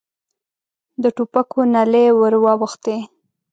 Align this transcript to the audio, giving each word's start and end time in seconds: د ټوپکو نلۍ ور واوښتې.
د 1.01 1.03
ټوپکو 1.15 1.59
نلۍ 1.73 2.07
ور 2.19 2.33
واوښتې. 2.43 2.97